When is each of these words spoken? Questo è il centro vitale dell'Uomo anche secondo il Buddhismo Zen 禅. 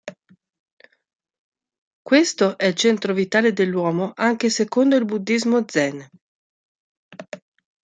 Questo 2.09 2.57
è 2.57 2.65
il 2.65 2.73
centro 2.73 3.13
vitale 3.13 3.53
dell'Uomo 3.53 4.13
anche 4.15 4.49
secondo 4.49 4.95
il 4.95 5.05
Buddhismo 5.05 5.63
Zen 5.67 5.97
禅. 5.99 6.09